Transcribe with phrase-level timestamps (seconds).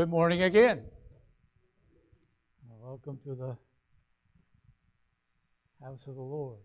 [0.00, 0.80] Good morning again.
[2.80, 3.54] Welcome to the
[5.84, 6.60] house of the Lord.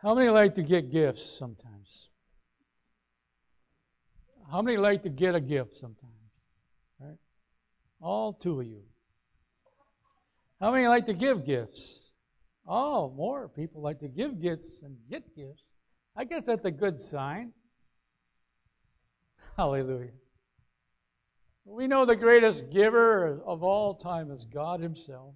[0.00, 2.10] How many like to get gifts sometimes?
[4.48, 6.14] How many like to get a gift sometimes?
[7.00, 7.18] Right?
[8.00, 8.82] All two of you.
[10.60, 12.12] How many like to give gifts?
[12.64, 15.72] Oh, more people like to give gifts than get gifts.
[16.14, 17.54] I guess that's a good sign.
[19.60, 20.12] Hallelujah.
[21.66, 25.34] We know the greatest giver of all time is God Himself,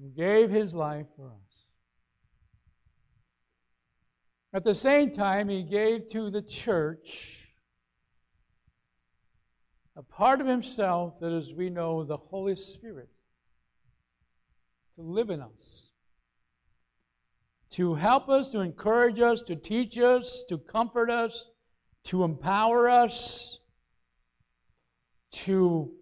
[0.00, 1.70] who gave His life for us.
[4.54, 7.52] At the same time, He gave to the church
[9.96, 13.08] a part of Himself that is, we know, the Holy Spirit
[14.94, 15.88] to live in us,
[17.72, 21.46] to help us, to encourage us, to teach us, to comfort us,
[22.04, 23.58] to empower us,
[25.30, 25.92] to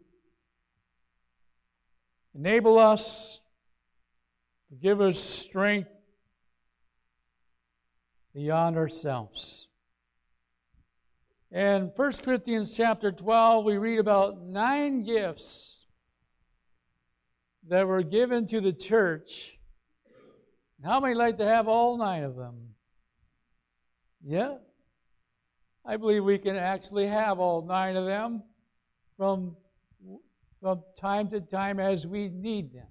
[2.34, 3.40] enable us,
[4.70, 5.90] to give us strength
[8.34, 9.68] beyond ourselves.
[11.52, 15.84] In 1 Corinthians chapter 12, we read about nine gifts
[17.68, 19.58] that were given to the church.
[20.84, 22.74] How many like to have all nine of them?
[24.24, 24.54] Yeah?
[25.84, 28.42] I believe we can actually have all nine of them
[29.16, 29.56] from,
[30.60, 32.86] from time to time as we need them.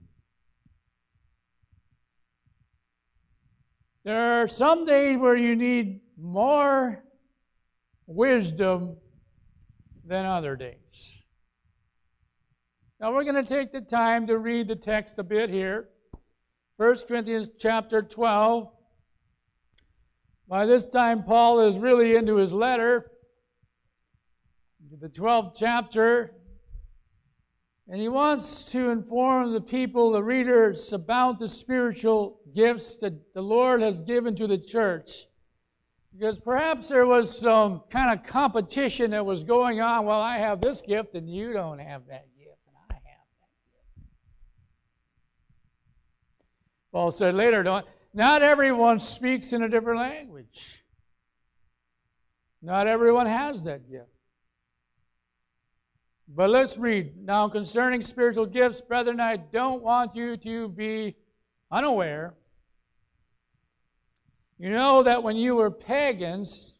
[4.04, 7.04] There are some days where you need more
[8.08, 8.98] wisdom
[10.04, 11.24] than other days.
[13.00, 15.90] Now we're going to take the time to read the text a bit here.
[16.78, 18.72] 1 Corinthians chapter 12.
[20.50, 23.12] By this time, Paul is really into his letter,
[25.00, 26.34] the 12th chapter,
[27.88, 33.42] and he wants to inform the people, the readers, about the spiritual gifts that the
[33.44, 35.28] Lord has given to the church.
[36.12, 40.06] Because perhaps there was some kind of competition that was going on.
[40.06, 43.96] Well, I have this gift and you don't have that gift, and I have that
[43.96, 44.10] gift.
[46.92, 50.84] Paul said later, don't, not everyone speaks in a different language.
[52.62, 54.10] Not everyone has that gift.
[56.28, 57.14] But let's read.
[57.18, 61.16] Now, concerning spiritual gifts, brethren, I don't want you to be
[61.72, 62.36] unaware.
[64.60, 66.76] You know that when you were pagans,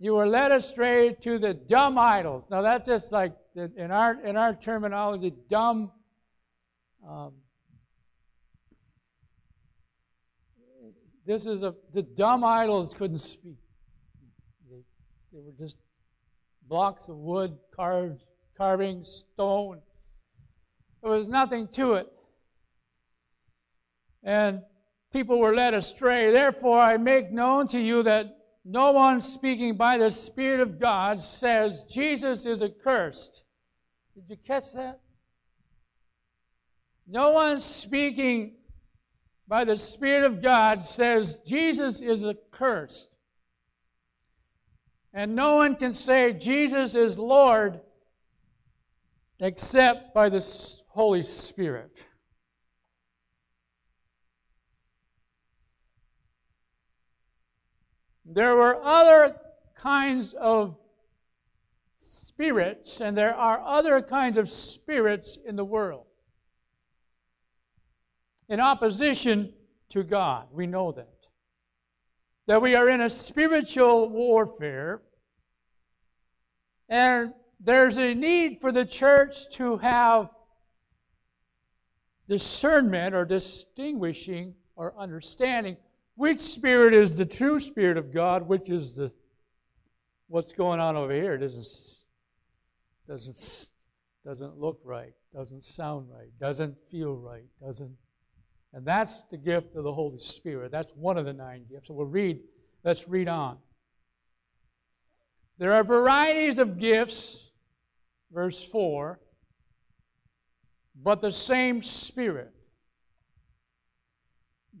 [0.00, 2.46] you were led astray to the dumb idols.
[2.50, 5.92] Now, that's just like in our, in our terminology, dumb.
[7.06, 7.34] Um,
[11.28, 13.58] This is a the dumb idols couldn't speak.
[14.70, 14.78] They,
[15.30, 15.76] they were just
[16.66, 18.24] blocks of wood, carved,
[18.56, 19.82] carving, stone.
[21.02, 22.10] There was nothing to it.
[24.24, 24.62] And
[25.12, 26.30] people were led astray.
[26.30, 31.22] Therefore, I make known to you that no one speaking by the Spirit of God
[31.22, 33.44] says Jesus is accursed.
[34.14, 35.00] Did you catch that?
[37.06, 38.54] No one speaking
[39.48, 43.08] by the Spirit of God says Jesus is accursed.
[45.14, 47.80] And no one can say Jesus is Lord
[49.40, 50.44] except by the
[50.88, 52.04] Holy Spirit.
[58.26, 59.36] There were other
[59.74, 60.76] kinds of
[62.00, 66.07] spirits, and there are other kinds of spirits in the world
[68.48, 69.52] in opposition
[69.90, 70.46] to God.
[70.52, 71.08] We know that.
[72.46, 75.02] That we are in a spiritual warfare,
[76.88, 80.30] and there's a need for the church to have
[82.28, 85.76] discernment or distinguishing or understanding
[86.18, 89.12] which spirit is the true spirit of God, which is the
[90.26, 91.34] what's going on over here.
[91.34, 91.66] It doesn't
[93.06, 93.70] doesn't
[94.24, 97.96] doesn't look right, doesn't sound right, doesn't feel right, doesn't
[98.72, 100.70] and that's the gift of the Holy Spirit.
[100.70, 101.88] That's one of the nine gifts.
[101.88, 102.40] So we'll read,
[102.84, 103.58] let's read on.
[105.58, 107.50] There are varieties of gifts,
[108.30, 109.18] verse 4,
[111.02, 112.52] but the same Spirit.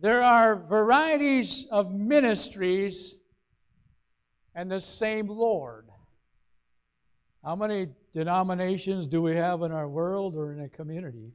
[0.00, 3.16] There are varieties of ministries
[4.54, 5.86] and the same Lord.
[7.42, 11.32] How many denominations do we have in our world or in a community?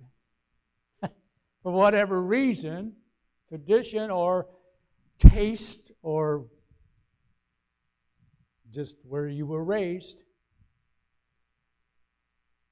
[1.64, 2.94] For whatever reason,
[3.48, 4.48] tradition or
[5.18, 6.46] taste or
[8.72, 10.18] just where you were raised.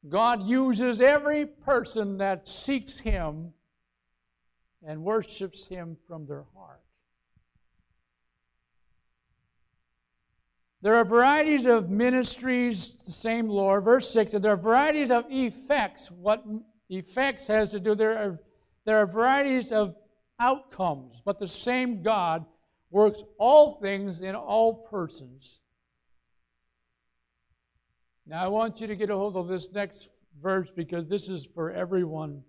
[0.08, 3.54] God uses every person that seeks Him
[4.84, 6.82] and worships Him from their heart.
[10.82, 13.84] There are varieties of ministries, the same Lord.
[13.84, 16.10] Verse 6, and there are varieties of effects.
[16.10, 16.44] What
[16.90, 18.40] effects has to do, there are,
[18.86, 19.96] there are varieties of
[20.40, 22.46] outcomes, but the same God
[22.90, 25.60] works all things in all persons.
[28.26, 30.10] Now, I want you to get a hold of this next
[30.42, 32.44] verse because this is for everyone.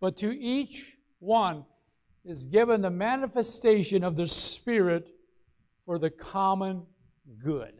[0.00, 1.64] But to each one
[2.24, 5.08] is given the manifestation of the Spirit
[5.86, 6.82] for the common
[7.42, 7.74] good.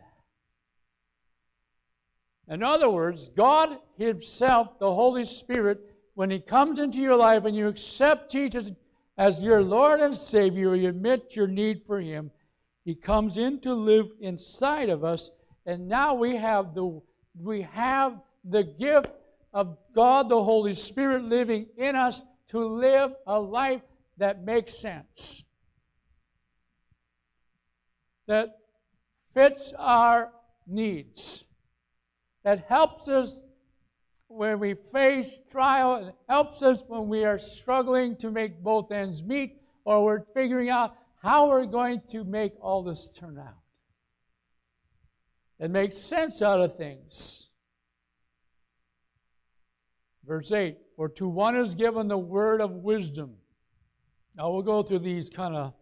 [2.48, 5.80] In other words, God Himself, the Holy Spirit,
[6.14, 8.72] when He comes into your life and you accept Jesus
[9.16, 12.30] as your Lord and Savior, you admit your need for Him,
[12.84, 15.30] He comes in to live inside of us,
[15.66, 17.00] and now we have the
[17.36, 19.10] we have the gift
[19.52, 23.80] of God the Holy Spirit living in us to live a life
[24.18, 25.44] that makes sense
[28.26, 28.58] that
[29.34, 30.32] fits our
[30.66, 31.43] needs,
[32.44, 33.40] that helps us
[34.28, 39.22] when we face trial, and helps us when we are struggling to make both ends
[39.22, 43.54] meet, or we're figuring out how we're going to make all this turn out.
[45.60, 47.50] And make sense out of things.
[50.26, 53.34] Verse 8 For to one is given the word of wisdom.
[54.36, 55.72] Now we'll go through these kind of,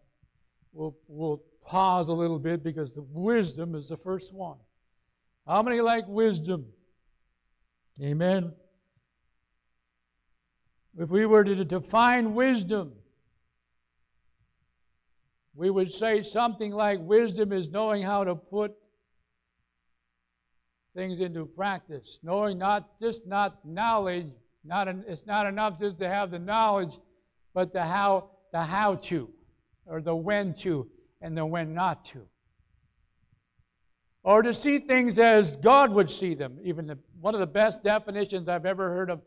[0.72, 4.58] we'll, we'll pause a little bit because the wisdom is the first one.
[5.46, 6.66] How many like wisdom?
[8.00, 8.52] Amen.
[10.98, 12.92] If we were to define wisdom,
[15.54, 18.74] we would say something like wisdom is knowing how to put
[20.94, 24.28] things into practice, knowing not just not knowledge,
[24.64, 26.98] not it's not enough just to have the knowledge,
[27.54, 29.30] but the how the how to
[29.86, 30.88] or the when to
[31.20, 32.26] and the when not to.
[34.24, 36.58] Or to see things as God would see them.
[36.62, 39.20] Even the, one of the best definitions I've ever heard of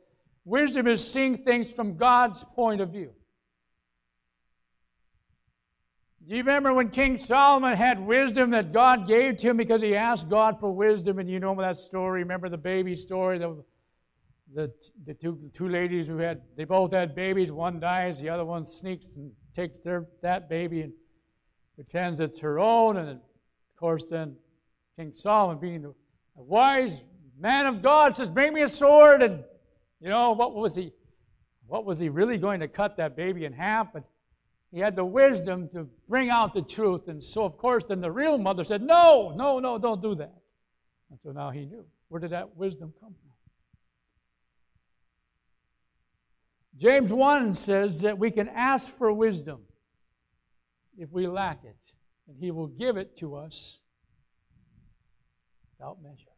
[0.46, 3.12] wisdom is seeing things from God's point of view.
[6.28, 9.96] Do you remember when King Solomon had wisdom that God gave to him because he
[9.96, 11.20] asked God for wisdom?
[11.20, 12.22] And you know that story.
[12.22, 13.38] Remember the baby story?
[13.38, 13.64] The,
[14.54, 14.72] the,
[15.06, 17.52] the two, two ladies who had, they both had babies.
[17.52, 20.94] One dies, the other one sneaks and takes their, that baby and
[21.76, 23.20] pretends it's her own, and of
[23.78, 24.36] course, then
[24.98, 27.02] King Solomon, being a wise
[27.38, 29.44] man of God, says, "Bring me a sword." And
[30.00, 30.94] you know what was he?
[31.68, 33.92] What was he really going to cut that baby in half?
[33.94, 34.04] But
[34.72, 38.12] he had the wisdom to bring out the truth, and so of course, then the
[38.12, 40.36] real mother said, "No, no, no, don't do that."
[41.10, 41.86] And so now he knew.
[42.10, 43.32] Where did that wisdom come from?
[46.78, 49.62] James 1 says that we can ask for wisdom
[50.98, 51.94] if we lack it,
[52.28, 53.82] and He will give it to us
[55.78, 56.32] without measure.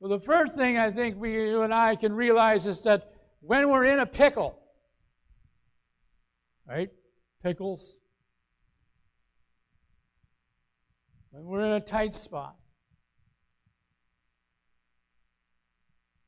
[0.00, 3.70] Well, the first thing I think we, you and I can realize is that when
[3.70, 4.58] we're in a pickle,
[6.66, 6.90] right?
[7.42, 7.98] Pickles.
[11.30, 12.56] When we're in a tight spot,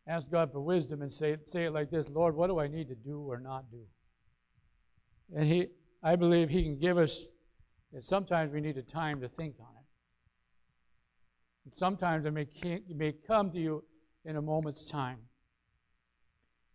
[0.06, 2.88] ask God for wisdom and say, say it like this Lord, what do I need
[2.88, 3.82] to do or not do?
[5.34, 5.66] And he,
[6.02, 7.26] I believe he can give us,
[7.92, 9.83] and sometimes we need a time to think on it.
[11.64, 13.84] And sometimes it may, it may come to you
[14.24, 15.18] in a moment's time.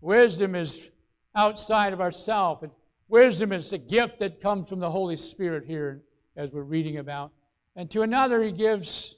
[0.01, 0.89] Wisdom is
[1.36, 2.65] outside of ourselves.
[3.08, 6.03] Wisdom is a gift that comes from the Holy Spirit here,
[6.36, 7.31] as we're reading about.
[7.75, 9.15] And to another, he gives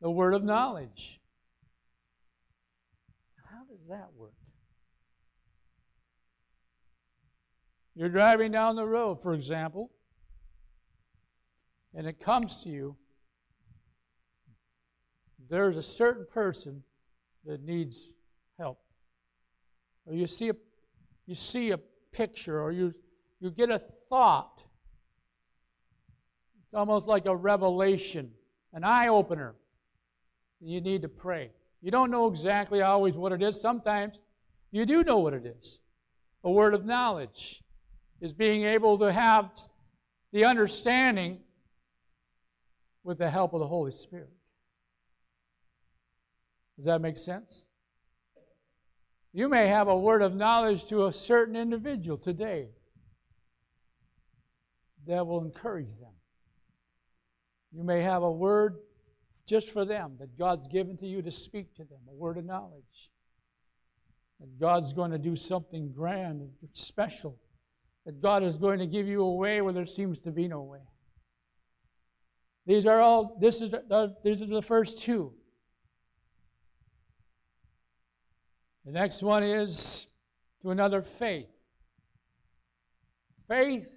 [0.00, 1.20] the word of knowledge.
[3.50, 4.32] How does that work?
[7.94, 9.90] You're driving down the road, for example,
[11.94, 12.96] and it comes to you.
[15.50, 16.82] There's a certain person
[17.44, 18.14] that needs
[18.58, 18.78] help.
[20.06, 20.54] Or you see a,
[21.26, 21.78] you see a
[22.12, 22.94] picture, or you,
[23.40, 24.62] you get a thought.
[26.64, 28.30] It's almost like a revelation,
[28.72, 29.56] an eye opener.
[30.60, 31.50] You need to pray.
[31.82, 33.60] You don't know exactly always what it is.
[33.60, 34.20] Sometimes
[34.70, 35.80] you do know what it is
[36.44, 37.62] a word of knowledge
[38.20, 39.50] is being able to have
[40.32, 41.38] the understanding
[43.02, 44.30] with the help of the Holy Spirit.
[46.80, 47.66] Does that make sense?
[49.34, 52.68] You may have a word of knowledge to a certain individual today
[55.06, 56.14] that will encourage them.
[57.70, 58.78] You may have a word
[59.46, 62.46] just for them that God's given to you to speak to them, a word of
[62.46, 63.10] knowledge.
[64.40, 67.36] That God's going to do something grand and special.
[68.06, 70.62] That God is going to give you a way where there seems to be no
[70.62, 70.80] way.
[72.64, 75.34] These are all, this is the, these are the first two.
[78.84, 80.08] The next one is
[80.62, 81.48] to another faith.
[83.46, 83.88] Faith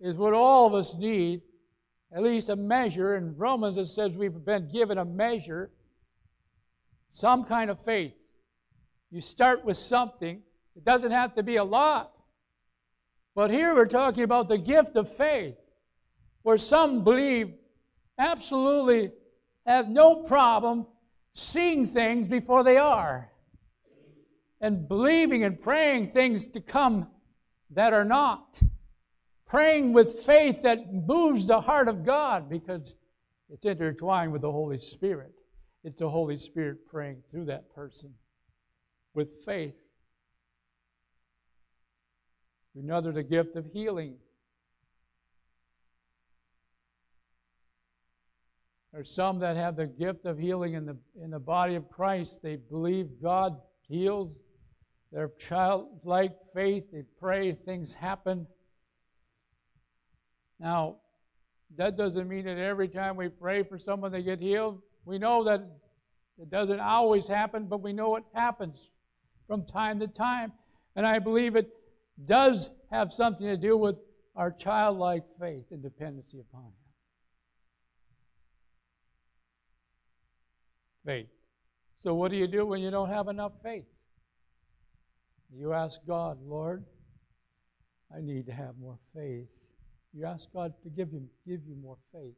[0.00, 1.42] is what all of us need,
[2.12, 3.16] at least a measure.
[3.16, 5.70] In Romans, it says we've been given a measure,
[7.10, 8.12] some kind of faith.
[9.10, 10.42] You start with something,
[10.76, 12.12] it doesn't have to be a lot.
[13.34, 15.56] But here we're talking about the gift of faith,
[16.42, 17.54] where some believe
[18.18, 19.12] absolutely
[19.66, 20.86] have no problem
[21.34, 23.30] seeing things before they are
[24.60, 27.08] and believing and praying things to come
[27.70, 28.60] that are not.
[29.46, 32.94] Praying with faith that moves the heart of God because
[33.48, 35.32] it's intertwined with the Holy Spirit.
[35.82, 38.14] It's the Holy Spirit praying through that person
[39.14, 39.74] with faith.
[42.76, 44.16] Another, the gift of healing.
[48.92, 52.40] There's some that have the gift of healing in the, in the body of Christ.
[52.42, 53.56] They believe God
[53.88, 54.34] heals
[55.12, 56.84] their childlike faith.
[56.92, 58.46] They pray, things happen.
[60.58, 60.96] Now,
[61.76, 64.82] that doesn't mean that every time we pray for someone they get healed.
[65.04, 65.62] We know that
[66.40, 68.90] it doesn't always happen, but we know it happens
[69.46, 70.52] from time to time.
[70.96, 71.70] And I believe it
[72.24, 73.96] does have something to do with
[74.34, 76.72] our childlike faith and dependency upon Him.
[81.04, 81.28] Faith.
[81.98, 83.84] So, what do you do when you don't have enough faith?
[85.52, 86.84] You ask God, Lord,
[88.14, 89.48] I need to have more faith.
[90.12, 92.36] You ask God to give you, give you more faith.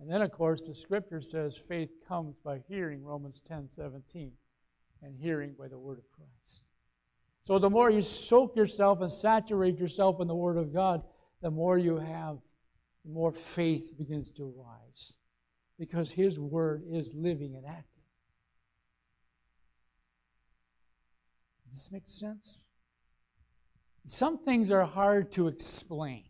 [0.00, 4.32] And then, of course, the scripture says faith comes by hearing, Romans 10 17,
[5.02, 6.64] and hearing by the word of Christ.
[7.46, 11.02] So the more you soak yourself and saturate yourself in the Word of God,
[11.42, 12.38] the more you have,
[13.04, 15.12] the more faith begins to rise.
[15.78, 17.84] Because His Word is living and active.
[21.68, 22.68] Does this make sense?
[24.06, 26.24] Some things are hard to explain.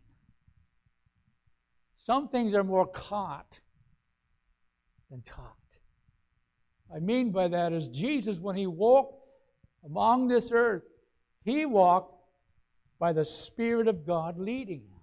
[1.95, 3.59] Some things are more caught
[5.09, 5.55] than taught.
[6.93, 9.27] I mean by that is Jesus, when he walked
[9.83, 10.83] among this earth,
[11.43, 12.15] he walked
[12.99, 15.01] by the Spirit of God leading him.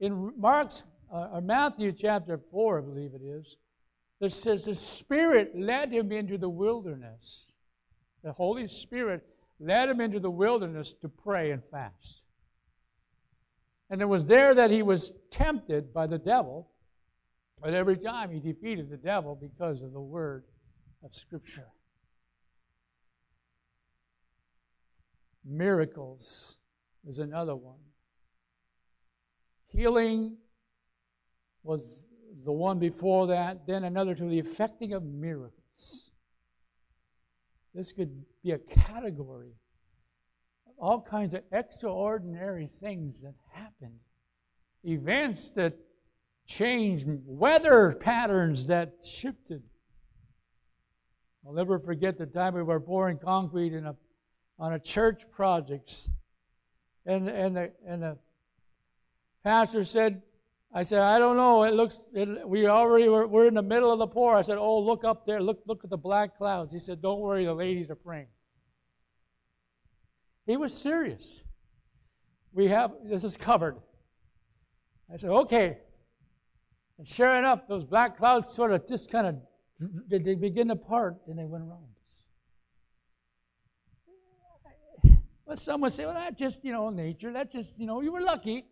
[0.00, 3.56] In Mark's uh, or Matthew chapter 4, I believe it is,
[4.20, 7.52] that says the Spirit led him into the wilderness.
[8.22, 9.26] The Holy Spirit
[9.58, 12.22] led him into the wilderness to pray and fast.
[13.88, 16.70] And it was there that he was tempted by the devil,
[17.60, 20.44] but every time he defeated the devil because of the word
[21.04, 21.66] of Scripture.
[25.44, 26.58] Miracles
[27.08, 27.78] is another one.
[29.68, 30.36] Healing
[31.62, 32.06] was
[32.44, 36.10] the one before that, then another to the effecting of miracles.
[37.74, 39.52] This could be a category
[40.66, 43.98] of all kinds of extraordinary things that happened,
[44.84, 45.74] events that
[46.46, 49.62] changed, weather patterns that shifted.
[51.46, 53.94] I'll never forget the time we were pouring concrete in a
[54.60, 56.10] on a church project,
[57.06, 58.18] And, and, the, and the
[59.42, 60.20] pastor said,
[60.72, 61.64] I said, I don't know.
[61.64, 64.36] It looks, it, we already were, we're in the middle of the pour.
[64.36, 65.42] I said, oh, look up there.
[65.42, 66.72] Look, look at the black clouds.
[66.72, 67.44] He said, don't worry.
[67.44, 68.28] The ladies are praying.
[70.46, 71.42] He was serious.
[72.52, 73.76] We have, this is covered.
[75.12, 75.78] I said, okay.
[76.98, 79.36] And sure enough, those black clouds sort of just kind of,
[80.08, 81.82] they begin to part and they went around.
[85.04, 85.16] us.
[85.46, 87.32] But some would say, well, that's just, you know, nature.
[87.32, 88.66] That's just, you know, you were lucky.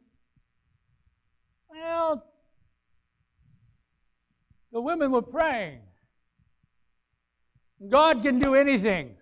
[1.71, 2.25] Well,
[4.73, 5.81] the women were praying.
[7.89, 9.17] God can do anything.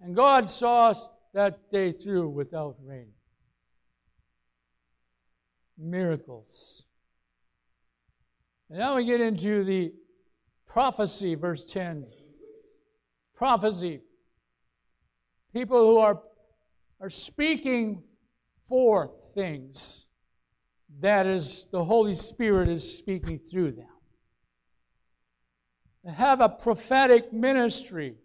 [0.00, 3.12] And God saw us that day through without rain.
[5.78, 6.84] Miracles.
[8.68, 9.92] And now we get into the
[10.66, 12.06] prophecy, verse 10.
[13.34, 14.00] Prophecy
[15.54, 16.20] people who are,
[17.00, 18.02] are speaking
[18.68, 20.03] forth things
[21.00, 23.88] that is the Holy Spirit is speaking through them.
[26.06, 28.16] Have a prophetic ministry.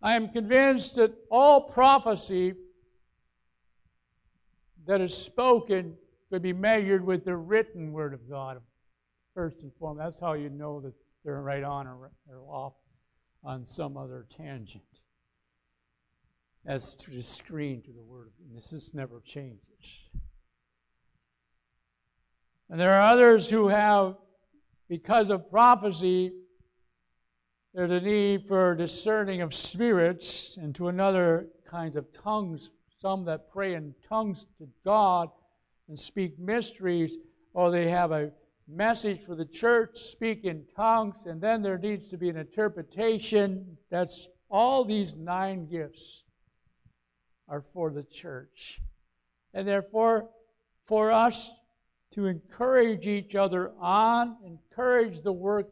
[0.00, 2.54] I am convinced that all prophecy
[4.86, 5.96] that is spoken
[6.30, 8.60] could be measured with the written word of God,
[9.34, 10.04] first and foremost.
[10.04, 10.94] That's how you know that
[11.24, 12.74] they're right on or, or off
[13.42, 14.84] on some other tangent.
[16.66, 18.32] As to the screen to the word.
[18.46, 20.10] And this just never changes.
[22.68, 24.16] And there are others who have,
[24.88, 26.32] because of prophecy,
[27.72, 33.50] there's a need for discerning of spirits and to another kinds of tongues, some that
[33.50, 35.30] pray in tongues to God
[35.88, 37.16] and speak mysteries,
[37.54, 38.30] or they have a
[38.66, 43.78] message for the church, speak in tongues, and then there needs to be an interpretation.
[43.90, 46.24] That's all these nine gifts
[47.48, 48.80] are for the church.
[49.54, 50.28] And therefore,
[50.86, 51.52] for us
[52.12, 55.68] to encourage each other on, encourage the work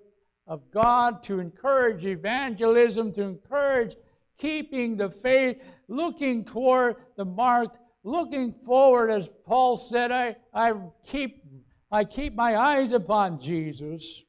[0.46, 3.96] of God, to encourage evangelism, to encourage
[4.38, 11.42] keeping the faith, looking toward the mark, looking forward, as Paul said, I, I keep
[11.90, 14.22] I keep my eyes upon Jesus.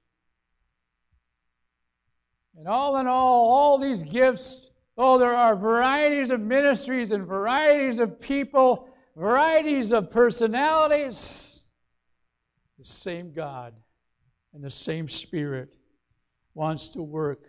[2.55, 7.99] And all in all, all these gifts, oh, there are varieties of ministries and varieties
[7.99, 11.63] of people, varieties of personalities.
[12.79, 13.73] The same God
[14.53, 15.75] and the same Spirit
[16.53, 17.43] wants to work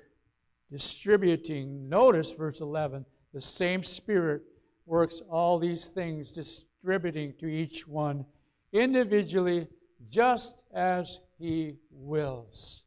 [0.71, 1.89] distributing.
[1.89, 4.43] Notice verse 11 the same Spirit
[4.87, 8.25] works all these things, distributing to each one
[8.73, 9.69] individually
[10.11, 12.83] just as He wills.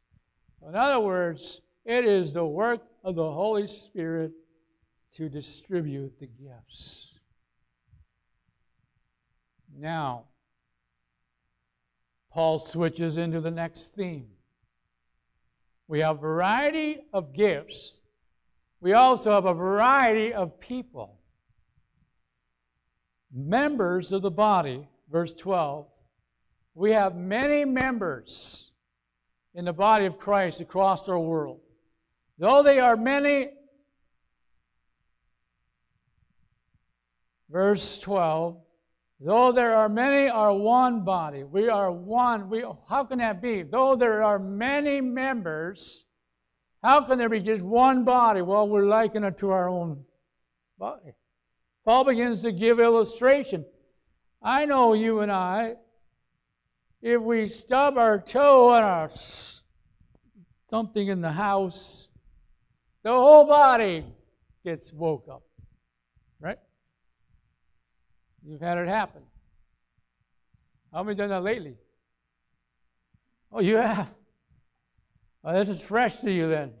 [0.66, 4.32] In other words, it is the work of the Holy Spirit
[5.16, 7.18] to distribute the gifts.
[9.76, 10.24] Now,
[12.30, 14.28] Paul switches into the next theme.
[15.86, 17.98] We have variety of gifts.
[18.80, 21.18] We also have a variety of people.
[23.30, 25.86] Members of the body, verse 12,
[26.74, 28.70] we have many members
[29.54, 31.60] in the body of Christ across our world.
[32.38, 33.50] Though they are many,
[37.52, 38.56] verse 12,
[39.20, 41.44] though there are many, are one body.
[41.44, 42.48] We are one.
[42.48, 43.62] We, how can that be?
[43.62, 46.04] Though there are many members,
[46.82, 48.42] how can there be just one body?
[48.42, 50.04] Well, we're liking it to our own
[50.78, 51.12] body.
[51.84, 53.64] Paul begins to give illustration.
[54.42, 55.76] I know you and I
[57.02, 59.10] if we stub our toe on our
[60.70, 62.08] something in the house,
[63.02, 64.04] the whole body
[64.64, 65.42] gets woke up.
[68.44, 69.22] You've had it happen.
[70.92, 71.76] How many done that lately?
[73.50, 74.08] Oh, you have.
[75.44, 76.72] Oh, this is fresh to you then.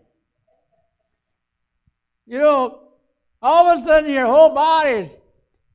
[2.26, 2.80] You know,
[3.40, 5.08] all of a sudden your whole body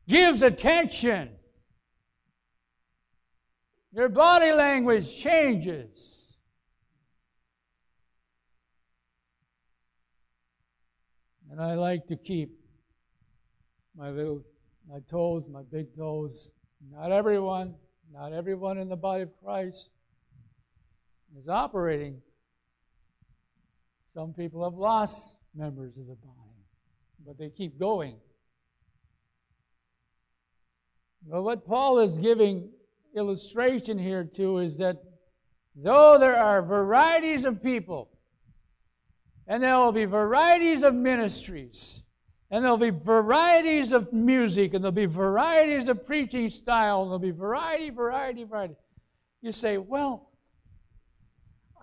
[0.08, 1.30] gives attention.
[3.92, 6.36] Your body language changes.
[11.52, 12.60] And I like to keep
[13.96, 14.44] my little
[14.90, 16.52] my toes, my big toes.
[16.92, 17.76] Not everyone,
[18.14, 19.90] not everyone in the body of Christ
[21.38, 22.22] is operating.
[24.14, 26.66] Some people have lost members of the body,
[27.26, 28.16] but they keep going.
[31.30, 32.70] But what Paul is giving
[33.16, 35.04] illustration here, too, is that
[35.76, 38.10] though there are varieties of people,
[39.46, 42.02] and there will be varieties of ministries,
[42.50, 47.20] and there'll be varieties of music, and there'll be varieties of preaching style, and there'll
[47.20, 48.76] be variety, variety, variety.
[49.42, 50.32] You say, well,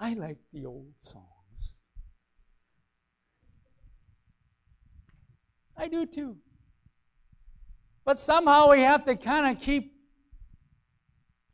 [0.00, 1.74] I like the old songs.
[5.76, 6.36] I do too.
[8.04, 9.94] But somehow we have to kind of keep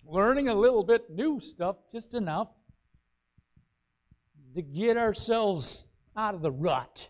[0.05, 2.49] learning a little bit new stuff, just enough
[4.55, 5.85] to get ourselves
[6.17, 7.09] out of the rut.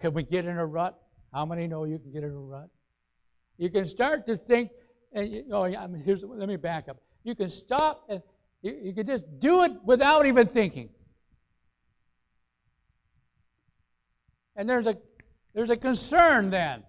[0.00, 0.98] Can we get in a rut?
[1.32, 2.68] How many know you can get in a rut?
[3.58, 4.70] You can start to think,
[5.12, 6.96] and you, oh, I mean, here's, let me back up.
[7.22, 8.22] You can stop and
[8.62, 10.88] you, you can just do it without even thinking.
[14.56, 14.96] And there's a
[15.54, 16.82] there's a concern then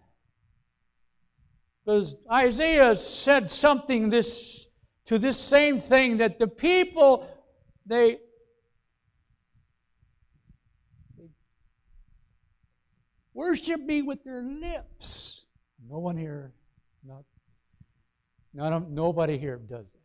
[1.84, 4.68] because Isaiah said something this
[5.06, 7.28] to this same thing that the people
[7.86, 8.20] they
[13.34, 15.46] worship me with their lips.
[15.90, 16.54] No one here,
[17.06, 17.24] not,
[18.54, 20.00] not nobody here does that.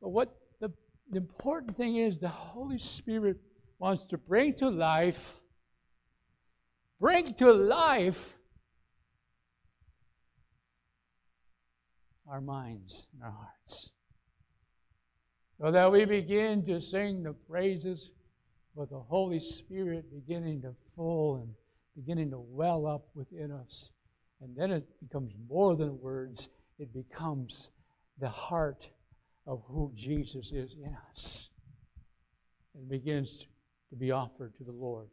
[0.00, 0.70] But what the,
[1.10, 3.38] the important thing is, the Holy Spirit
[3.78, 5.40] wants to bring to life
[7.04, 8.38] bring to life
[12.26, 13.90] our minds and our hearts.
[15.60, 18.10] So that we begin to sing the praises
[18.74, 21.54] with the Holy Spirit beginning to full and
[21.96, 23.90] beginning to well up within us.
[24.40, 27.70] And then it becomes more than words, it becomes
[28.18, 28.88] the heart
[29.46, 31.50] of who Jesus is in us.
[32.74, 33.46] And begins
[33.90, 35.08] to be offered to the Lord.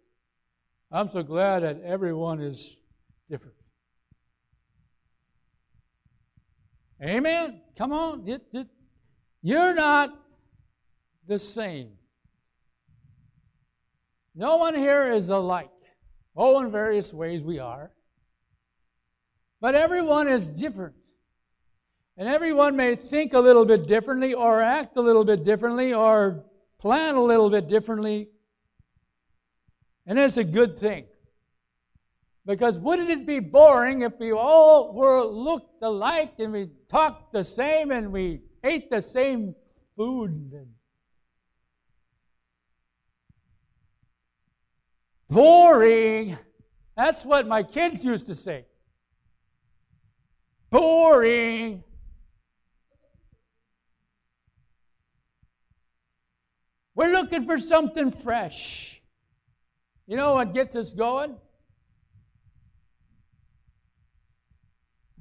[0.91, 2.78] I'm so glad that everyone is
[3.30, 3.56] different.
[7.04, 7.62] Amen.
[7.78, 8.39] Come on.
[9.41, 10.13] You're not
[11.28, 11.94] the same.
[14.36, 15.70] No one here is alike.
[16.36, 17.91] Oh, in various ways we are.
[19.60, 20.96] But everyone is different.
[22.17, 26.44] And everyone may think a little bit differently, or act a little bit differently, or
[26.80, 28.30] plan a little bit differently.
[30.06, 31.06] And it's a good thing.
[32.46, 37.44] Because wouldn't it be boring if we all were looked alike and we talked the
[37.44, 39.56] same and we ate the same
[39.96, 40.67] food?
[45.32, 46.38] Boring.
[46.98, 48.65] That's what my kids used to say.
[50.70, 51.86] Boring.
[56.96, 59.02] We're looking for something fresh.
[60.06, 61.38] You know what gets us going?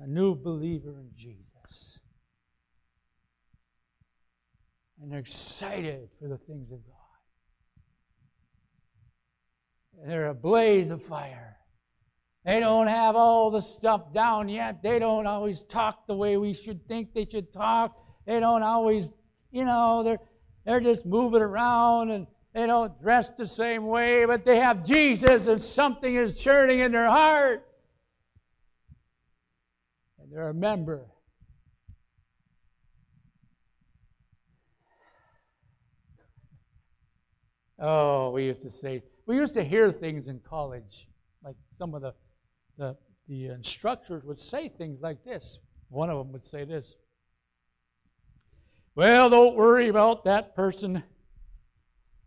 [0.01, 2.01] A new believer in Jesus.
[5.01, 6.96] And they're excited for the things of God.
[9.90, 11.57] And they're a blaze of fire.
[12.45, 14.83] They don't have all the stuff down yet.
[14.83, 17.97] They don't always talk the way we should think they should talk.
[18.27, 19.11] They don't always,
[19.51, 20.21] you know, they're
[20.65, 25.47] they're just moving around and they don't dress the same way, but they have Jesus
[25.47, 27.67] and something is churning in their heart.
[30.19, 31.07] And they're a member.
[37.79, 41.07] Oh, we used to say, we used to hear things in college,
[41.45, 42.12] like some of the,
[42.77, 42.97] the,
[43.29, 45.61] the instructors would say things like this.
[45.88, 46.97] One of them would say this
[48.97, 51.05] well, don't worry about that person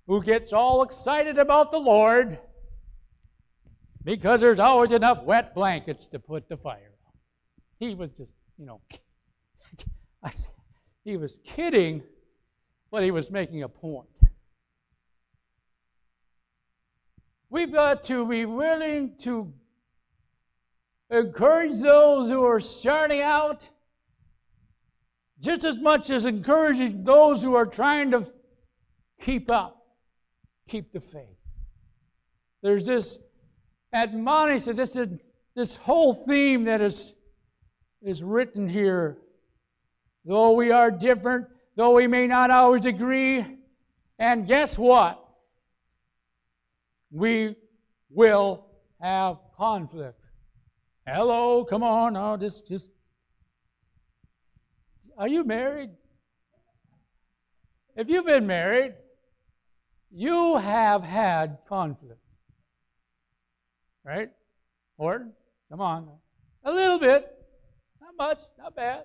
[0.08, 2.39] who gets all excited about the Lord
[4.06, 7.16] because there's always enough wet blankets to put the fire out.
[7.80, 8.80] He was just, you know,
[11.04, 12.02] he was kidding,
[12.92, 14.08] but he was making a point.
[17.54, 19.54] We've got to be willing to
[21.12, 23.70] encourage those who are starting out
[25.39, 28.26] just as much as encouraging those who are trying to
[29.22, 29.86] keep up,
[30.68, 31.38] keep the faith.
[32.63, 33.20] There's this
[33.94, 34.98] admonition, this,
[35.56, 37.13] this whole theme that is,
[38.02, 39.20] is written here.
[40.26, 43.46] Though we are different, though we may not always agree,
[44.18, 45.23] and guess what?
[47.13, 47.56] We
[48.10, 48.65] will
[48.99, 50.26] have conflict.
[51.06, 52.89] Hello, come on now, just just
[55.15, 55.91] are you married?
[57.95, 58.95] If you've been married,
[60.10, 62.19] you have had conflict.
[64.04, 64.32] Right?
[64.97, 65.34] Horton?
[65.69, 66.10] Come on.
[66.65, 67.32] A little bit.
[68.02, 68.39] Not much.
[68.58, 69.04] Not bad.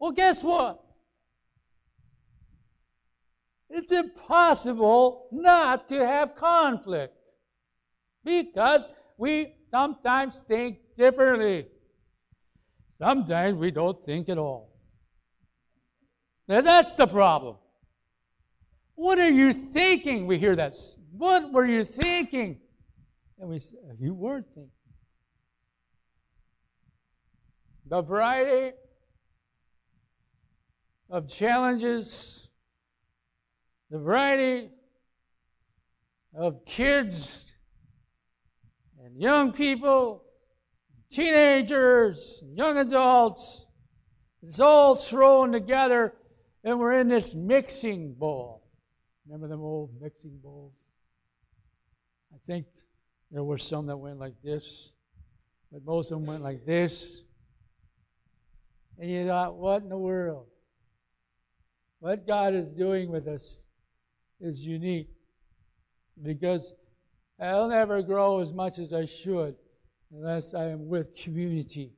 [0.00, 0.84] Well, guess what?
[3.68, 7.32] It's impossible not to have conflict
[8.24, 8.86] because
[9.18, 11.66] we sometimes think differently.
[12.98, 14.72] Sometimes we don't think at all.
[16.48, 17.56] Now that's the problem.
[18.94, 20.26] What are you thinking?
[20.26, 20.74] We hear that.
[21.12, 22.60] What were you thinking?
[23.38, 24.70] And we say, You weren't thinking.
[27.88, 28.76] The variety
[31.10, 32.45] of challenges,
[33.90, 34.70] the variety
[36.34, 37.52] of kids
[39.04, 40.26] and young people
[41.10, 43.66] teenagers, young adults.
[44.42, 46.14] It's all thrown together,
[46.62, 48.64] and we're in this mixing bowl.
[49.26, 50.84] Remember them old mixing bowls?
[52.32, 52.66] I think
[53.30, 54.92] there were some that went like this,
[55.72, 57.22] but most of them went like this.
[58.98, 60.46] And you thought, what in the world?
[61.98, 63.62] What God is doing with us
[64.40, 65.10] is unique
[66.22, 66.74] because
[67.40, 69.56] I'll never grow as much as I should
[70.12, 71.92] unless I am with community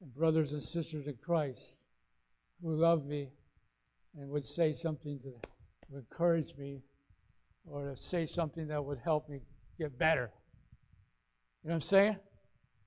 [0.00, 1.84] and brothers and sisters in Christ
[2.62, 3.28] who love me
[4.18, 5.32] and would say something to,
[5.92, 6.82] encourage me
[7.66, 9.40] or to say something that would help me
[9.78, 10.30] get better.
[11.62, 12.16] You know what I'm saying?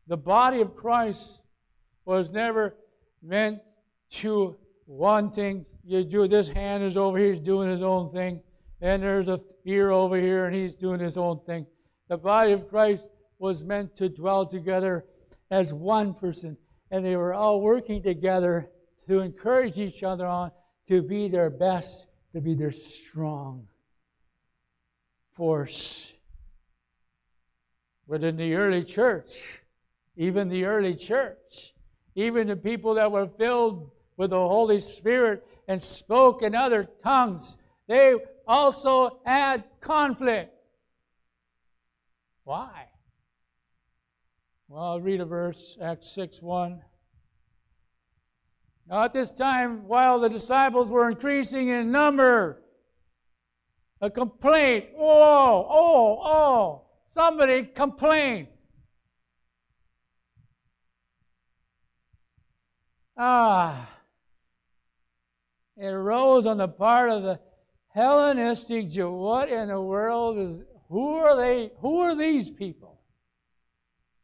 [0.07, 1.41] The body of Christ
[2.05, 2.75] was never
[3.21, 3.59] meant
[4.11, 4.55] to
[4.85, 5.65] one thing.
[5.83, 8.41] You do this hand is over here, he's doing his own thing,
[8.81, 11.65] and there's a ear over here, and he's doing his own thing.
[12.07, 13.07] The body of Christ
[13.39, 15.05] was meant to dwell together
[15.51, 16.57] as one person,
[16.91, 18.69] and they were all working together
[19.07, 20.51] to encourage each other on
[20.87, 23.67] to be their best, to be their strong
[25.33, 26.13] force.
[28.07, 29.61] But in the early church,
[30.15, 31.73] even the early church,
[32.15, 37.57] even the people that were filled with the Holy Spirit and spoke in other tongues,
[37.87, 38.15] they
[38.47, 40.53] also had conflict.
[42.43, 42.87] Why?
[44.67, 46.81] Well, I'll read a verse, Acts 6 1.
[48.89, 52.61] Now, at this time, while the disciples were increasing in number,
[54.01, 54.87] a complaint.
[54.97, 56.81] Oh, oh, oh.
[57.13, 58.47] Somebody complained.
[63.15, 63.92] Ah.
[65.77, 67.39] It arose on the part of the
[67.89, 69.11] Hellenistic Jew.
[69.11, 71.71] What in the world is who are they?
[71.79, 73.01] Who are these people?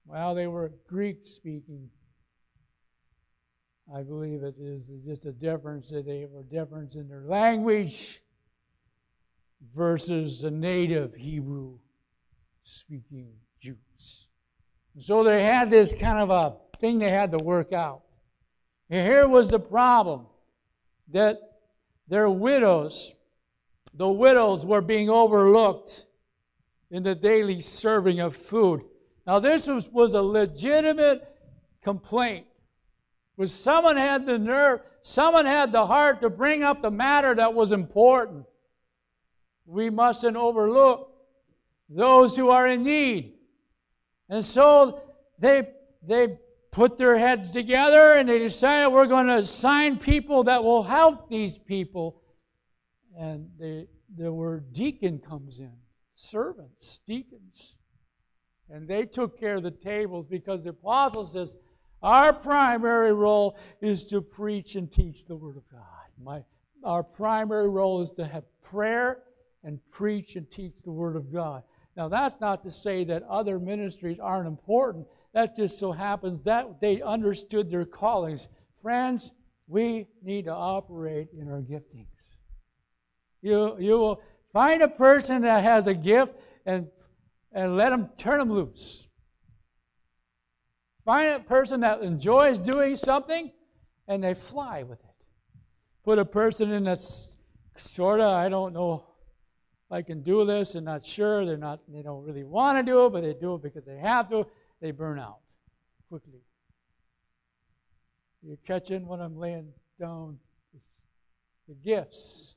[0.06, 1.90] Well, they were Greek speaking.
[3.94, 8.22] I believe it is just a difference that they were difference in their language
[9.76, 11.80] versus the native Hebrew
[12.64, 14.28] speaking Jews.
[15.00, 18.02] So they had this kind of a thing they had to work out.
[18.90, 20.28] And here was the problem
[21.12, 21.40] that
[22.08, 23.14] their widows,
[23.94, 26.06] the widows were being overlooked
[26.92, 28.82] in the daily serving of food.
[29.28, 31.24] Now, this was, was a legitimate
[31.82, 32.48] complaint.
[33.38, 37.54] Was someone had the nerve, someone had the heart to bring up the matter that
[37.54, 38.46] was important
[39.70, 41.12] we mustn't overlook
[41.90, 43.34] those who are in need.
[44.28, 45.02] And so
[45.38, 45.70] they,
[46.06, 46.40] they
[46.72, 51.30] put their heads together and they decided we're going to assign people that will help
[51.30, 52.22] these people.
[53.18, 55.74] And they, the word deacon comes in
[56.20, 57.78] servants, deacons.
[58.70, 61.58] And they took care of the tables because the apostle says,
[62.04, 65.82] Our primary role is to preach and teach the Word of God.
[66.22, 66.44] My,
[66.84, 69.24] our primary role is to have prayer
[69.64, 71.64] and preach and teach the Word of God.
[71.96, 75.08] Now, that's not to say that other ministries aren't important.
[75.34, 78.48] That just so happens that they understood their callings.
[78.82, 79.32] Friends,
[79.68, 82.38] we need to operate in our giftings.
[83.42, 86.34] You, you will find a person that has a gift
[86.66, 86.88] and,
[87.52, 89.08] and let them turn them loose.
[91.06, 93.52] Find a person that enjoys doing something
[94.08, 95.06] and they fly with it.
[96.04, 97.38] Put a person in that's
[97.76, 99.10] sort of, I don't know
[99.92, 101.46] I can do this and not sure.
[101.46, 103.98] They're not, they don't really want to do it, but they do it because they
[103.98, 104.46] have to.
[104.82, 105.40] They burn out
[106.10, 106.42] quickly.
[108.42, 110.40] You're catching what I'm laying down
[111.68, 112.56] the gifts.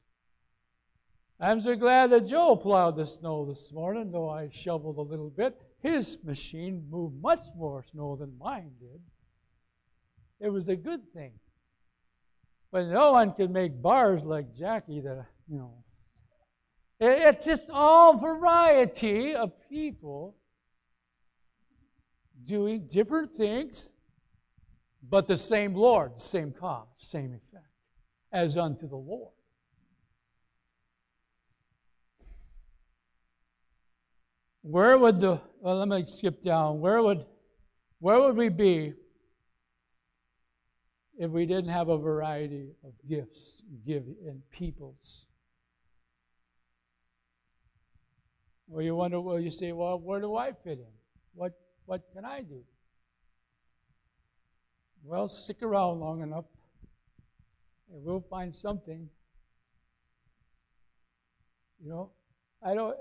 [1.40, 5.28] I'm so glad that Joe plowed the snow this morning, though I shoveled a little
[5.28, 5.60] bit.
[5.80, 9.00] His machine moved much more snow than mine did.
[10.38, 11.32] It was a good thing.
[12.70, 15.84] But no one can make bars like Jackie that, you know,
[17.00, 20.36] it's just all variety of people
[22.44, 23.90] doing different things,
[25.08, 27.66] but the same Lord, same cause, same effect,
[28.32, 29.32] as unto the Lord.
[34.62, 36.80] Where would the well let me skip down.
[36.80, 37.26] Where would
[37.98, 38.94] where would we be
[41.18, 45.26] if we didn't have a variety of gifts give in peoples?
[48.72, 50.92] Well, you wonder, well, you say, well, where do I fit in?
[51.34, 51.52] What,
[51.86, 52.62] what can I do?
[55.04, 56.44] Well, stick around long enough,
[57.92, 59.08] and we'll find something.
[61.82, 62.10] You know,
[62.62, 62.96] I don't,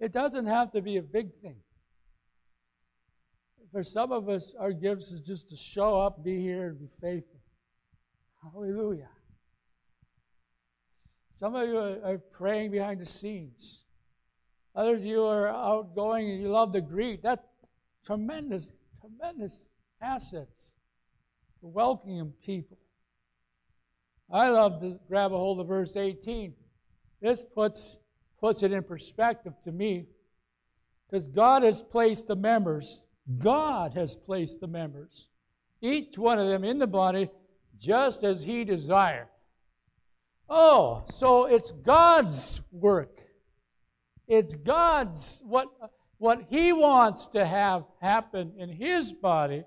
[0.00, 1.56] it doesn't have to be a big thing.
[3.70, 6.88] For some of us, our gifts is just to show up, be here, and be
[7.00, 7.40] faithful.
[8.42, 9.08] Hallelujah.
[11.34, 13.82] Some of you are praying behind the scenes.
[14.76, 17.22] Others of you are outgoing and you love to greet.
[17.22, 17.44] That's
[18.04, 19.68] tremendous, tremendous
[20.00, 20.74] assets
[21.60, 22.78] for welcoming people.
[24.30, 26.54] I love to grab a hold of verse 18.
[27.20, 27.98] This puts,
[28.40, 30.06] puts it in perspective to me
[31.06, 33.02] because God has placed the members,
[33.38, 35.28] God has placed the members,
[35.80, 37.30] each one of them in the body
[37.78, 39.28] just as He desired.
[40.48, 43.20] Oh, so it's God's work.
[44.26, 45.68] It's God's what
[46.24, 49.64] what He wants to have happen in His body,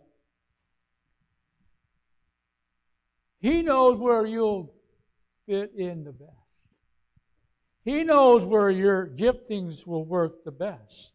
[3.37, 4.73] He knows where you'll
[5.45, 6.33] fit in the best.
[7.85, 11.13] He knows where your giftings will work the best.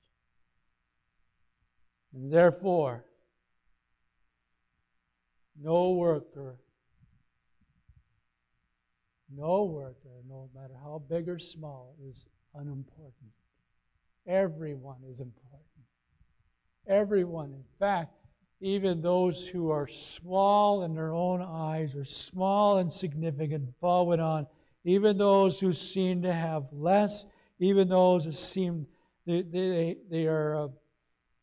[2.14, 3.05] And therefore,
[5.61, 6.61] no worker,
[9.28, 13.33] no worker, no matter how big or small, is unimportant.
[14.26, 15.62] Everyone is important.
[16.87, 17.52] Everyone.
[17.52, 18.14] In fact,
[18.61, 24.20] even those who are small in their own eyes or small and significant, Paul went
[24.20, 24.46] on,
[24.85, 27.24] even those who seem to have less,
[27.58, 28.87] even those who seem
[29.26, 30.68] they, they, they are uh,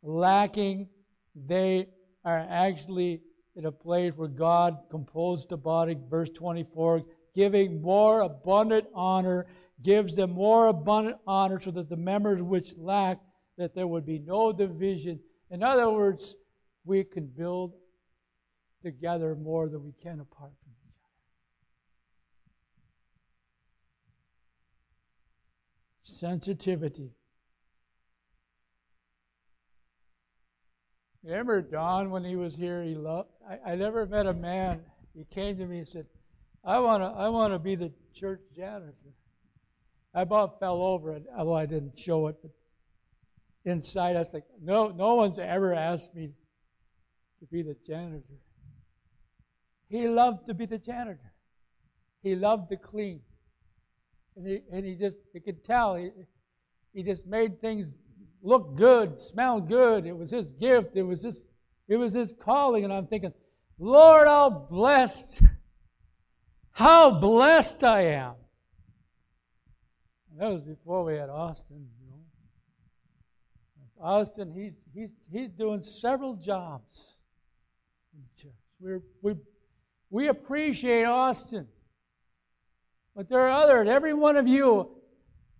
[0.01, 0.89] lacking,
[1.35, 1.87] they
[2.25, 3.21] are actually
[3.55, 7.03] in a place where God composed the body, verse 24,
[7.35, 9.47] giving more abundant honor,
[9.81, 13.19] gives them more abundant honor so that the members which lack,
[13.57, 15.19] that there would be no division.
[15.49, 16.35] In other words,
[16.85, 17.73] we can build
[18.81, 21.09] together more than we can apart from each other.
[26.01, 27.11] Sensitivity.
[31.23, 32.81] Remember Don when he was here?
[32.83, 33.29] He loved.
[33.47, 34.81] I, I never met a man.
[35.13, 36.05] He came to me and said,
[36.63, 37.07] "I want to.
[37.07, 38.93] I want to be the church janitor."
[40.13, 42.35] I about fell over it, although I didn't show it.
[42.41, 42.51] But
[43.65, 46.31] inside, I was like, "No, no one's ever asked me
[47.39, 48.39] to be the janitor."
[49.87, 51.33] He loved to be the janitor.
[52.21, 53.21] He loved to clean,
[54.35, 56.11] and he and he just you could tell he
[56.93, 57.95] he just made things
[58.41, 60.05] look good, smell good.
[60.05, 60.95] It was his gift.
[60.95, 61.43] It was his,
[61.87, 62.83] it was his calling.
[62.83, 63.33] And I'm thinking,
[63.77, 65.41] Lord, how blessed,
[66.71, 68.35] how blessed I am.
[70.31, 72.19] And that was before we had Austin, you know.
[74.01, 77.17] Austin, he's, he's, he's doing several jobs
[78.13, 78.53] in the church.
[78.79, 79.35] We're, we,
[80.09, 81.67] we appreciate Austin.
[83.15, 83.89] But there are others.
[83.89, 84.89] Every one of you,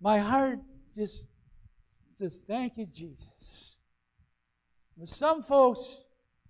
[0.00, 0.60] my heart
[0.96, 1.26] just
[2.14, 3.76] says, Thank you, Jesus.
[4.96, 6.04] But some folks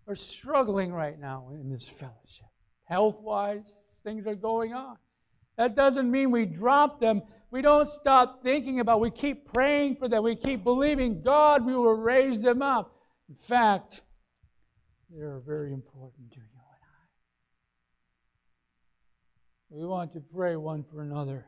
[0.07, 2.47] are struggling right now in this fellowship.
[2.85, 4.97] Health wise, things are going on.
[5.57, 7.23] That doesn't mean we drop them.
[7.51, 10.23] We don't stop thinking about we keep praying for them.
[10.23, 12.95] We keep believing God we will raise them up.
[13.29, 14.03] In fact,
[15.11, 16.61] they're very important to you and
[19.81, 19.81] I.
[19.81, 21.47] We want to pray one for another.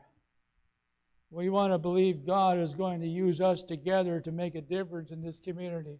[1.29, 5.11] We want to believe God is going to use us together to make a difference
[5.11, 5.99] in this community.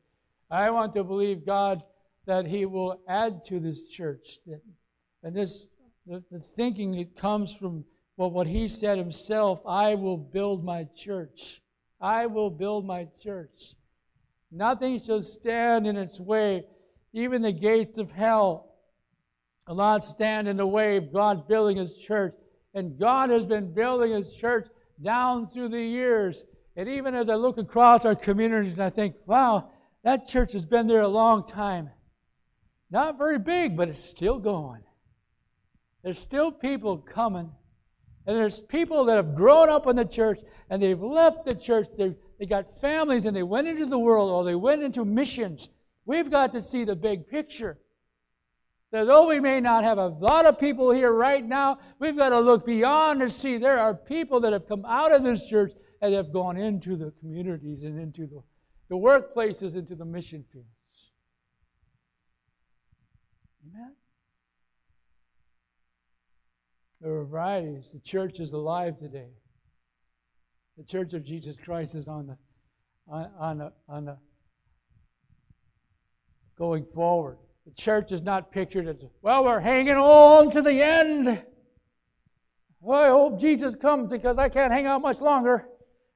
[0.52, 1.82] I want to believe God
[2.26, 4.40] that He will add to this church.
[4.46, 4.62] That,
[5.24, 5.66] and this
[6.06, 7.86] the, the thinking that comes from
[8.18, 11.62] well, what He said Himself I will build my church.
[12.00, 13.76] I will build my church.
[14.52, 16.66] Nothing shall stand in its way,
[17.14, 18.74] even the gates of hell
[19.68, 22.36] will not stand in the way of God building His church.
[22.74, 24.68] And God has been building His church
[25.02, 26.44] down through the years.
[26.76, 29.70] And even as I look across our communities and I think, wow,
[30.04, 31.90] that church has been there a long time.
[32.92, 34.82] Not very big, but it's still going.
[36.04, 37.52] There's still people coming.
[38.26, 41.88] And there's people that have grown up in the church and they've left the church.
[41.98, 45.70] They've, they got families and they went into the world or they went into missions.
[46.06, 47.78] We've got to see the big picture
[48.94, 52.30] that though we may not have a lot of people here right now, we've got
[52.30, 55.72] to look beyond to see there are people that have come out of this church
[56.00, 58.44] and have gone into the communities and into the,
[58.90, 60.68] the workplaces, into the mission fields.
[63.68, 63.96] Amen.
[67.04, 67.92] There are varieties.
[67.92, 69.28] The church is alive today.
[70.78, 72.38] The Church of Jesus Christ is on the
[73.10, 74.18] on, on the on the
[76.58, 77.40] going forward.
[77.66, 81.44] The church is not pictured as, well, we're hanging on to the end.
[82.80, 85.68] Well, I hope Jesus comes because I can't hang out much longer.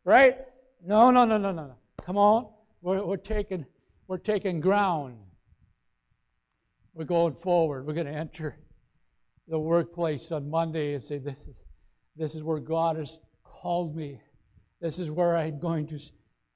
[0.06, 0.38] Right?
[0.86, 1.76] No, no, no, no, no, no.
[2.02, 2.48] Come on.
[2.82, 3.66] We're, we're, taking,
[4.08, 5.18] we're taking ground.
[6.94, 7.86] We're going forward.
[7.86, 8.58] We're going to enter
[9.48, 11.56] the workplace on Monday and say, this is,
[12.16, 14.22] this is where God has called me.
[14.82, 16.00] This is where I'm going to,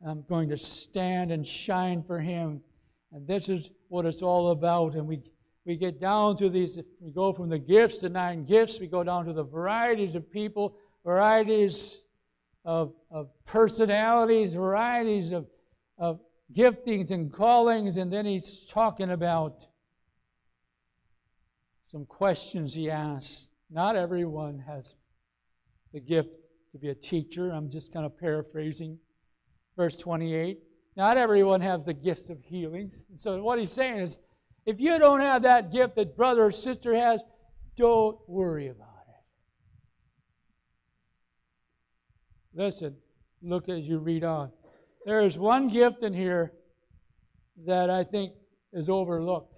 [0.05, 2.61] I'm going to stand and shine for Him.
[3.11, 4.95] And this is what it's all about.
[4.95, 5.21] And we,
[5.65, 9.03] we get down to these, we go from the gifts, the nine gifts, we go
[9.03, 10.75] down to the varieties of people,
[11.05, 12.03] varieties
[12.65, 15.47] of, of personalities, varieties of,
[15.97, 16.19] of
[16.53, 17.97] giftings and callings.
[17.97, 19.67] And then he's talking about
[21.91, 23.49] some questions he asks.
[23.69, 24.95] Not everyone has
[25.93, 26.37] the gift
[26.71, 27.51] to be a teacher.
[27.51, 28.97] I'm just kind of paraphrasing.
[29.75, 30.59] Verse 28
[30.95, 33.03] Not everyone has the gifts of healings.
[33.17, 34.17] So what he's saying is,
[34.65, 37.23] if you don't have that gift that brother or sister has,
[37.75, 39.15] don't worry about it.
[42.53, 42.95] Listen,
[43.41, 44.51] look as you read on.
[45.05, 46.53] There is one gift in here
[47.65, 48.33] that I think
[48.71, 49.50] is overlooked.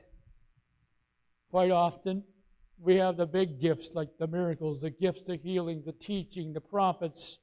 [1.53, 2.23] Quite often,
[2.79, 6.59] we have the big gifts like the miracles, the gifts of healing, the teaching, the
[6.59, 7.37] prophets,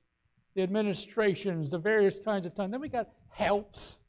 [0.57, 2.73] the administrations, the various kinds of tongues.
[2.73, 4.01] Then we got helps.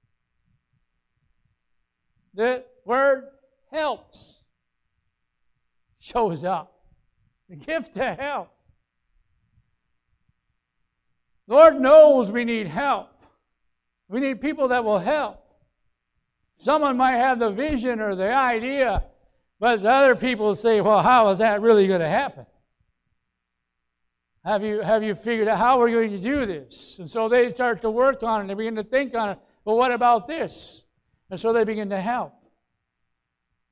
[2.34, 3.26] The word
[3.72, 4.42] helps
[6.00, 6.82] shows up.
[7.48, 8.50] The gift to help.
[11.46, 13.24] Lord knows we need help.
[14.10, 15.46] We need people that will help.
[16.58, 19.04] Someone might have the vision or the idea,
[19.62, 22.48] but other people say, well, how is that really going to happen?
[24.44, 26.98] Have you, have you figured out how we're going to do this?
[26.98, 28.48] And so they start to work on it.
[28.48, 29.40] They begin to think on it.
[29.64, 30.84] Well, what about this?
[31.30, 32.34] And so they begin to help.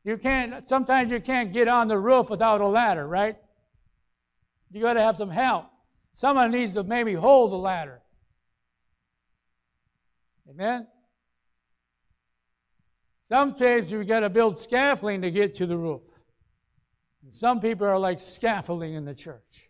[0.04, 3.38] You can't, sometimes you can't get on the roof without a ladder, right?
[4.72, 5.66] You got to have some help.
[6.14, 8.00] Someone needs to maybe hold the ladder.
[10.48, 10.86] Amen?
[13.30, 16.02] Sometimes you've got to build scaffolding to get to the roof.
[17.22, 19.70] And some people are like scaffolding in the church.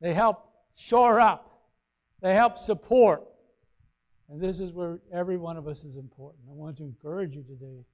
[0.00, 1.66] They help shore up,
[2.22, 3.24] they help support.
[4.28, 6.44] And this is where every one of us is important.
[6.48, 7.84] I want to encourage you today.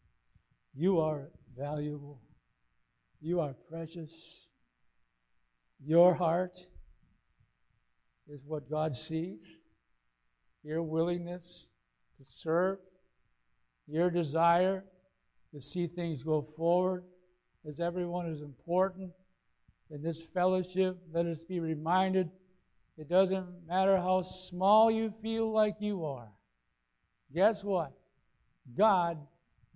[0.75, 2.21] You are valuable.
[3.23, 4.49] You are precious.
[5.83, 6.67] Your heart
[8.29, 9.57] is what God sees.
[10.63, 11.69] Your willingness
[12.19, 12.79] to serve,
[13.87, 14.85] your desire
[15.53, 17.05] to see things go forward,
[17.67, 19.11] as everyone is important
[19.91, 20.99] in this fellowship.
[21.13, 22.31] Let us be reminded
[22.97, 26.29] it doesn't matter how small you feel like you are.
[27.35, 27.93] Guess what?
[28.77, 29.19] God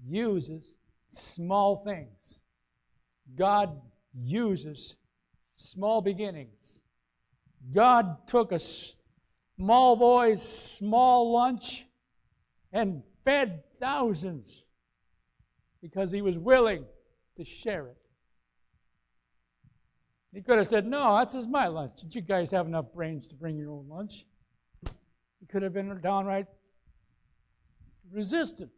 [0.06, 0.64] uses
[1.10, 2.38] small things.
[3.36, 3.80] God
[4.14, 4.96] uses
[5.54, 6.82] small beginnings.
[7.72, 11.84] God took a small boy's small lunch
[12.72, 14.66] and fed thousands
[15.80, 16.84] because he was willing
[17.36, 17.96] to share it.
[20.32, 21.92] He could have said, No, this is my lunch.
[22.00, 24.26] Did you guys have enough brains to bring your own lunch?
[25.40, 26.46] He could have been downright
[28.12, 28.70] resistant.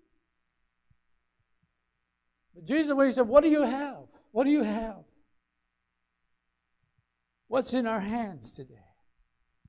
[2.55, 4.05] But Jesus, when he said, What do you have?
[4.33, 5.03] What do you have?
[7.49, 8.75] What's in our hands today?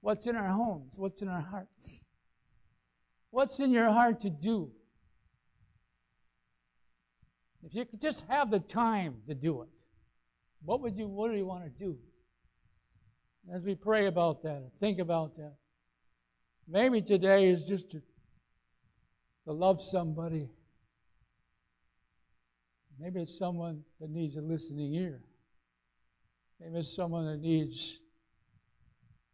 [0.01, 0.93] What's in our homes?
[0.97, 2.05] What's in our hearts?
[3.31, 4.71] What's in your heart to do?
[7.63, 9.69] If you could just have the time to do it,
[10.63, 11.97] what would you what do you want to do?
[13.53, 15.55] As we pray about that, think about that.
[16.67, 18.01] Maybe today is just to,
[19.45, 20.49] to love somebody
[23.01, 25.23] Maybe it's someone that needs a listening ear.
[26.59, 27.99] Maybe it's someone that needs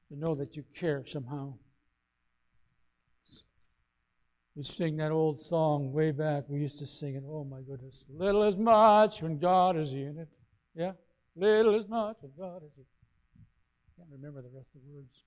[0.07, 1.55] to know that you care somehow.
[4.57, 6.45] We sing that old song way back.
[6.47, 7.23] We used to sing it.
[7.29, 8.07] Oh my goodness.
[8.09, 10.29] Little is much when God is in it.
[10.73, 10.93] Yeah?
[11.35, 12.87] Little is much when God is in it.
[13.95, 15.23] Can't remember the rest of the words.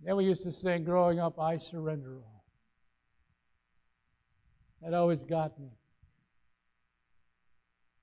[0.00, 2.44] Then we used to sing growing up, I surrender all.
[4.80, 5.68] That always got me.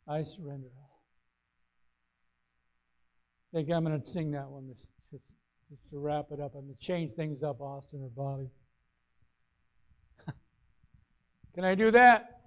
[0.07, 0.67] I surrender
[3.53, 5.25] think I'm going to sing that one just, just,
[5.69, 6.55] just to wrap it up.
[6.55, 8.49] I'm going to change things up, Austin or Bobby.
[11.55, 12.39] Can I do that?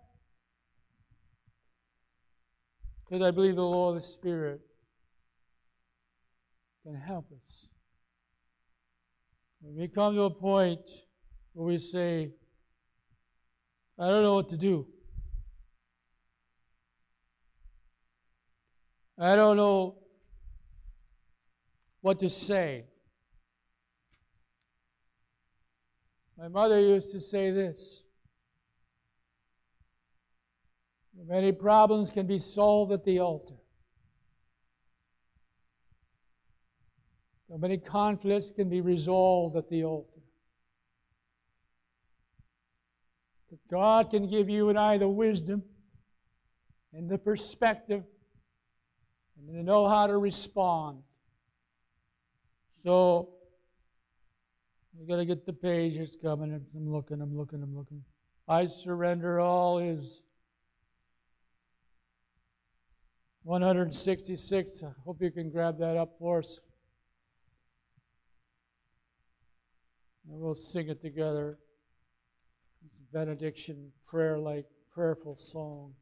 [3.05, 4.61] Because I believe the Lord of the Spirit
[6.85, 7.69] can help us.
[9.61, 10.81] When we come to a point
[11.53, 12.31] where we say,
[13.99, 14.87] I don't know what to do.
[19.19, 19.97] I don't know
[22.05, 22.85] what to say.
[26.37, 28.03] My mother used to say this
[31.27, 33.55] Many problems can be solved at the altar.
[37.49, 40.21] So many conflicts can be resolved at the altar.
[43.51, 45.63] That God can give you and I the wisdom
[46.93, 48.03] and the perspective
[49.39, 50.99] and to know how to respond.
[52.85, 53.31] So
[54.99, 55.97] we got to get the page.
[55.97, 56.53] It's coming.
[56.53, 57.23] I'm looking.
[57.23, 57.63] I'm looking.
[57.63, 58.05] I'm looking.
[58.47, 60.23] I surrender all his
[63.45, 64.83] 166.
[64.83, 66.61] I hope you can grab that up for us.
[70.29, 71.59] And we'll sing it together.
[72.87, 75.95] It's a benediction prayer like prayerful song.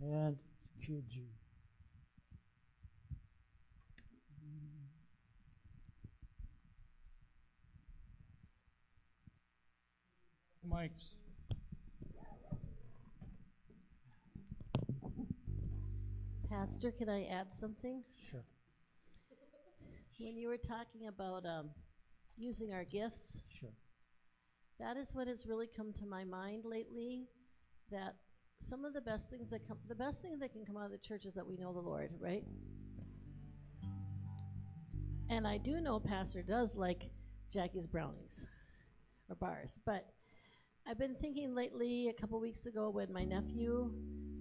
[0.00, 0.36] And
[0.80, 1.41] QG.
[10.68, 11.16] Mike's.
[16.48, 18.02] Pastor, can I add something?
[18.30, 18.44] Sure.
[20.18, 21.70] When you were talking about um,
[22.36, 23.72] using our gifts, Sure.
[24.78, 27.26] that is what has really come to my mind lately.
[27.90, 28.14] That
[28.60, 30.92] some of the best things that come, the best thing that can come out of
[30.92, 32.44] the church is that we know the Lord, right?
[35.28, 37.10] And I do know Pastor does like
[37.50, 38.46] Jackie's brownies
[39.28, 40.11] or bars, but
[40.86, 42.08] I've been thinking lately.
[42.08, 43.92] A couple weeks ago, when my nephew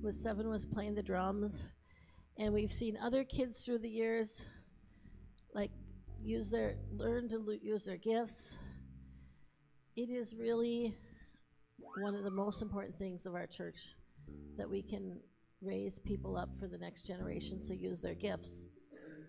[0.02, 1.70] was seven, was playing the drums,
[2.38, 4.46] and we've seen other kids through the years,
[5.54, 5.72] like
[6.20, 8.58] use their learn to lo- use their gifts.
[9.96, 10.96] It is really
[12.02, 13.80] one of the most important things of our church
[14.58, 15.20] that we can
[15.62, 18.66] raise people up for the next generations to use their gifts.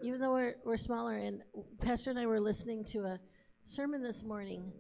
[0.02, 1.42] Even though we're, we're smaller, and
[1.80, 3.18] Pastor and I were listening to a
[3.66, 4.72] sermon this morning,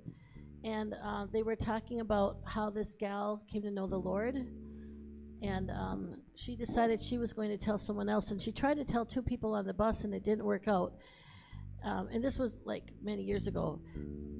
[0.64, 4.36] and uh, they were talking about how this gal came to know the Lord,
[5.42, 8.84] and um, she decided she was going to tell someone else, and she tried to
[8.84, 10.94] tell two people on the bus, and it didn't work out.
[11.84, 13.80] Um, and this was like many years ago,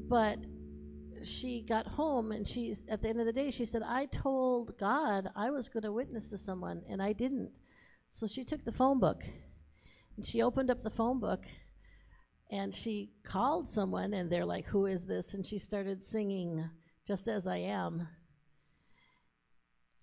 [0.09, 0.39] but
[1.25, 4.77] she got home and she's at the end of the day she said i told
[4.77, 7.49] god i was going to witness to someone and i didn't.
[8.13, 9.25] So she took the phone book
[10.17, 11.45] and she opened up the phone book
[12.53, 15.33] and she called someone and they're like who is this?
[15.33, 16.69] And she started singing
[17.09, 18.07] just as i am.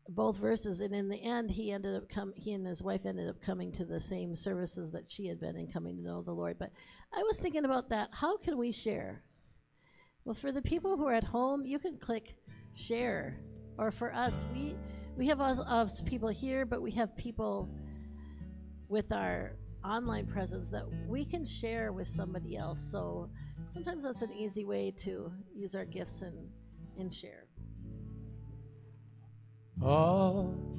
[0.10, 0.82] Both verses.
[0.82, 3.72] And in the end he ended up come he and his wife ended up coming
[3.74, 6.58] to the same services that she had been and coming to know the lord.
[6.58, 6.72] But
[7.14, 8.10] i was thinking about that.
[8.12, 9.24] How can we share?
[10.26, 12.36] Well, for the people who are at home, you can click
[12.74, 13.40] share.
[13.78, 14.76] Or for us, we
[15.16, 17.70] we have us, us people here, but we have people
[18.88, 19.54] with our
[19.84, 22.82] online presence that we can share with somebody else.
[22.82, 23.30] So
[23.72, 26.50] sometimes that's an easy way to use our gifts and
[26.98, 27.46] and share.
[29.82, 30.54] Oh.